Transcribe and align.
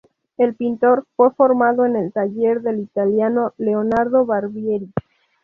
El 0.35 0.55
pintor 0.55 1.05
fue 1.15 1.29
formado 1.35 1.85
en 1.85 1.95
el 1.95 2.11
taller 2.11 2.63
del 2.63 2.79
italiano 2.79 3.53
Leonardo 3.59 4.25
Barbieri. 4.25 4.91